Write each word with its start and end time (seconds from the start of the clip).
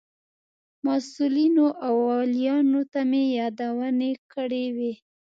مسئولینو 0.85 1.67
او 1.85 1.95
والیانو 2.09 2.81
ته 2.91 2.99
مې 3.09 3.23
یادونې 3.39 4.11
کړې 4.33 4.65
وې. 4.77 4.93